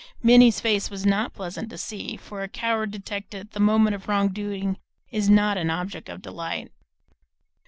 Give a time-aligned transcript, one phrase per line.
[0.23, 4.07] Minnie's face was not pleasant to see, for a coward detected at the moment of
[4.07, 4.79] wrongdoing
[5.11, 6.71] is not an object of delight.